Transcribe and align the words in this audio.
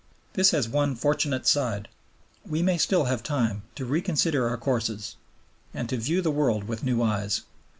This 0.33 0.49
has 0.49 0.67
one 0.67 0.95
fortunate 0.95 1.45
side. 1.45 1.87
We 2.43 2.63
may 2.63 2.79
still 2.79 3.03
have 3.03 3.21
time 3.21 3.61
to 3.75 3.85
reconsider 3.85 4.49
our 4.49 4.57
courses 4.57 5.15
and 5.75 5.87
to 5.89 5.97
view 5.97 6.23
the 6.23 6.31
world 6.31 6.63
with 6.63 6.83
new 6.83 7.03
eyes. 7.03 7.41